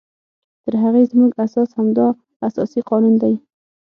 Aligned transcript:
تر 0.63 0.73
هغې 0.83 1.03
زمونږ 1.11 1.31
اساس 1.45 1.69
همدا 1.77 2.07
اساسي 2.47 2.81
قانون 2.89 3.15
دی 3.23 3.33